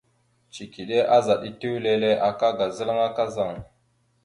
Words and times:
Cikiɗe 0.53 0.97
azaɗ 1.17 1.39
etew 1.49 1.75
lele 1.83 2.11
aka 2.27 2.47
ga 2.57 2.67
zalŋa 2.77 3.07
kazaŋ. 3.15 3.53